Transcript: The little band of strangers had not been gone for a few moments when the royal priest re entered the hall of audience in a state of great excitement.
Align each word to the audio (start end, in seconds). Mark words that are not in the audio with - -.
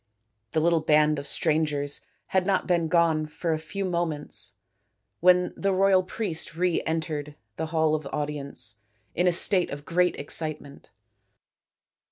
The 0.53 0.59
little 0.59 0.79
band 0.79 1.19
of 1.19 1.27
strangers 1.27 2.01
had 2.29 2.47
not 2.47 2.65
been 2.65 2.87
gone 2.87 3.27
for 3.27 3.53
a 3.53 3.59
few 3.59 3.85
moments 3.85 4.53
when 5.19 5.53
the 5.55 5.71
royal 5.71 6.01
priest 6.01 6.55
re 6.57 6.81
entered 6.87 7.35
the 7.55 7.67
hall 7.67 7.93
of 7.93 8.07
audience 8.11 8.79
in 9.13 9.27
a 9.27 9.31
state 9.31 9.69
of 9.69 9.85
great 9.85 10.15
excitement. 10.15 10.89